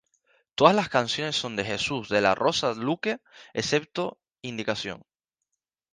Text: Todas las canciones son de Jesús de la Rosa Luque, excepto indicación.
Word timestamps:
Todas 0.55 0.75
las 0.75 0.89
canciones 0.89 1.35
son 1.35 1.55
de 1.55 1.63
Jesús 1.63 2.09
de 2.09 2.21
la 2.21 2.33
Rosa 2.33 2.73
Luque, 2.73 3.19
excepto 3.53 4.19
indicación. 4.41 5.03